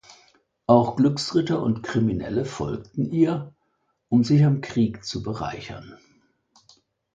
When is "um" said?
4.09-4.23